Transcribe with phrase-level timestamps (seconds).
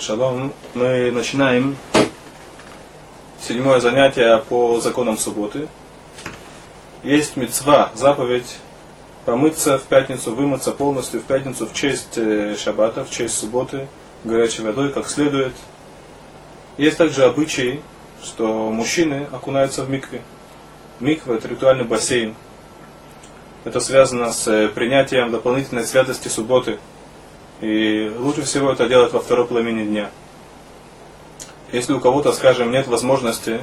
[0.00, 0.54] Шалом.
[0.72, 1.76] Мы начинаем
[3.38, 5.68] седьмое занятие по законам субботы.
[7.02, 8.56] Есть мецва, заповедь
[9.26, 13.88] помыться в пятницу, вымыться полностью в пятницу в честь э, шаббата, в честь субботы,
[14.24, 15.52] горячей водой, как следует.
[16.78, 17.82] Есть также обычай,
[18.24, 20.22] что мужчины окунаются в микве.
[20.98, 22.34] Миква– это ритуальный бассейн.
[23.64, 26.78] Это связано с э, принятием дополнительной святости субботы–
[27.60, 30.10] и лучше всего это делать во второй половине дня.
[31.72, 33.60] Если у кого-то, скажем, нет возможности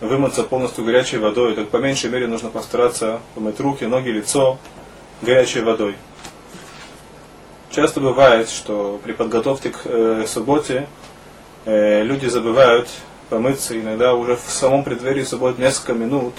[0.00, 4.58] вымыться полностью горячей водой, то по меньшей мере нужно постараться помыть руки, ноги, лицо
[5.20, 5.94] горячей водой.
[7.70, 10.88] Часто бывает, что при подготовке к э, субботе
[11.64, 12.88] э, люди забывают
[13.30, 16.34] помыться, иногда уже в самом преддверии субботы несколько минут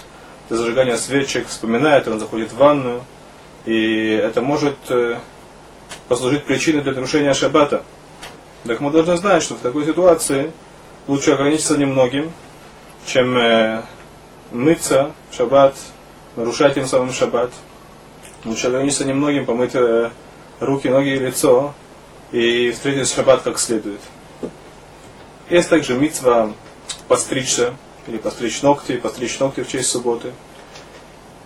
[0.49, 3.01] до зажигания свечек вспоминает, он заходит в ванную,
[3.65, 5.17] и это может э,
[6.13, 7.81] послужить причиной для нарушения шаббата.
[8.67, 10.51] Так мы должны знать, что в такой ситуации
[11.07, 12.31] лучше ограничиться немногим,
[13.07, 13.81] чем э,
[14.51, 15.75] мыться в шаббат,
[16.35, 17.49] нарушать тем самым шаббат.
[18.45, 20.11] Лучше ограничиться немногим, помыть э,
[20.59, 21.73] руки, ноги и лицо
[22.31, 23.99] и встретить шаббат как следует.
[25.49, 26.51] Есть также митцва
[27.07, 27.73] постричься,
[28.05, 30.31] или постричь ногти, постричь ногти в честь субботы.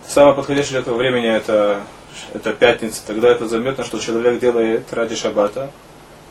[0.05, 1.83] Самое подходящее для этого времени это
[2.33, 5.71] это пятница, тогда это заметно, что человек делает ради шаббата,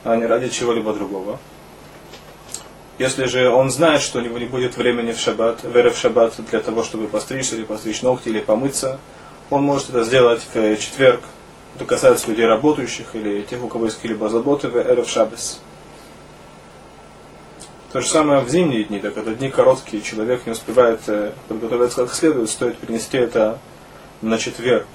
[0.05, 1.38] а не ради чего-либо другого.
[2.98, 6.34] Если же он знает, что у него не будет времени в шаббат, веры в шаббат
[6.50, 8.98] для того, чтобы постричься или постричь ногти или помыться,
[9.50, 11.20] он может это сделать в четверг.
[11.74, 15.60] Это касается людей работающих или тех, у кого есть какие-либо заботы в эрев шаббес.
[17.92, 22.04] То же самое в зимние дни, так это дни короткие, человек не успевает э, подготовиться
[22.04, 23.58] как следует, стоит перенести это
[24.22, 24.86] на четверг.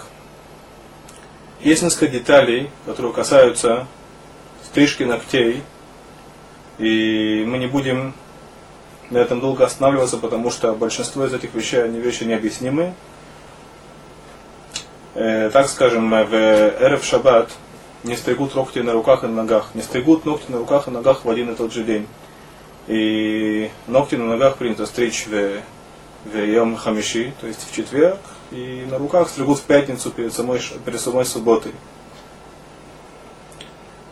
[1.64, 3.86] Есть несколько деталей, которые касаются
[4.64, 5.62] стрижки ногтей,
[6.80, 8.16] и мы не будем
[9.12, 12.96] на этом долго останавливаться, потому что большинство из этих вещей, они вещи необъяснимы.
[15.14, 17.52] Э, так скажем, в Эрев Шаббат
[18.04, 19.70] не стригут ногти на руках и на ногах.
[19.76, 22.08] Не стригут ногти на руках и ногах в один и тот же день.
[22.88, 25.62] И ногти на ногах принято стричь в,
[26.26, 28.20] в Йом Хамиши, то есть в четверг,
[28.52, 31.72] и на руках стригут в пятницу перед самой, перед самой субботой.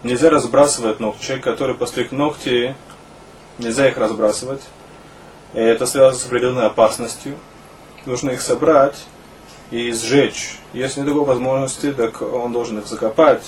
[0.01, 1.25] Нельзя разбрасывать ногти.
[1.25, 2.75] Человек, который постриг ногти,
[3.57, 4.61] нельзя их разбрасывать.
[5.53, 7.35] Это связано с определенной опасностью.
[8.05, 9.05] Нужно их собрать
[9.71, 10.57] и сжечь.
[10.71, 13.43] Если нет такой возможности, так он должен их закопать.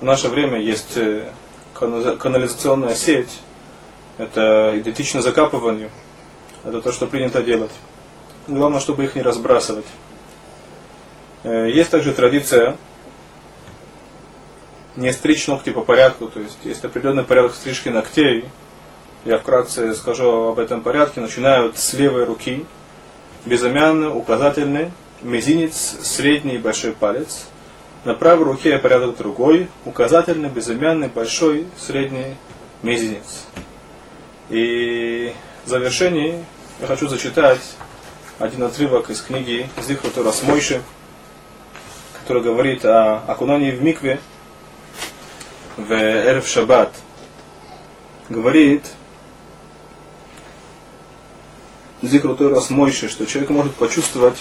[0.00, 1.30] В наше время есть э,
[1.74, 3.40] канализационная сеть.
[4.18, 5.90] Это идентично закапыванию.
[6.64, 7.70] Это то, что принято делать.
[8.46, 9.86] Главное, чтобы их не разбрасывать.
[11.42, 12.76] Э, есть также традиция
[14.96, 18.44] не стричь ногти по порядку, то есть есть определенный порядок стрижки ногтей.
[19.24, 21.20] Я вкратце скажу об этом порядке.
[21.20, 22.64] Начинают с левой руки,
[23.44, 24.90] безымянный, указательный,
[25.22, 27.46] мизинец, средний и большой палец.
[28.04, 32.36] На правой руке порядок другой, указательный, безымянный, большой, средний,
[32.82, 33.44] мизинец.
[34.48, 35.34] И
[35.66, 36.42] в завершении
[36.80, 37.60] я хочу зачитать
[38.38, 40.80] один отрывок из книги Зихру Торас Мойши,
[42.30, 44.20] который говорит о окунании в микве
[45.76, 46.94] в Эрф Шаббат,
[48.28, 48.84] говорит
[52.02, 54.38] Зикру Торас Мойши, что человек может почувствовать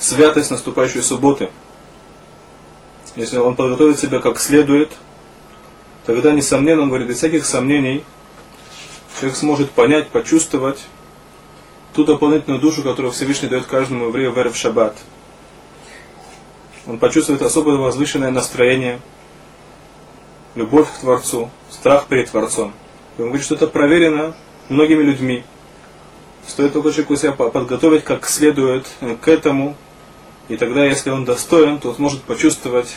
[0.00, 1.50] святость наступающей субботы.
[3.14, 4.90] Если он подготовит себя как следует,
[6.06, 8.02] тогда, несомненно, он говорит, без всяких сомнений,
[9.20, 10.86] человек сможет понять, почувствовать
[11.92, 14.96] ту дополнительную душу, которую Всевышний дает каждому еврею в Эрф Шаббат–
[16.88, 18.98] он почувствует особое возвышенное настроение,
[20.54, 22.72] любовь к Творцу, страх перед Творцом.
[23.18, 24.34] И он говорит, что это проверено
[24.70, 25.44] многими людьми.
[26.46, 28.86] Стоит только человеку себя подготовить как следует
[29.20, 29.76] к этому,
[30.48, 32.96] и тогда, если он достоин, то он сможет почувствовать